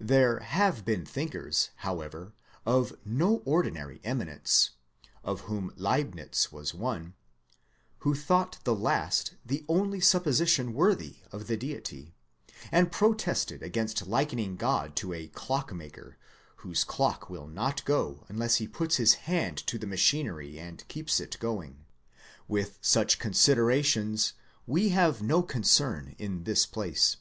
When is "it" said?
21.20-21.38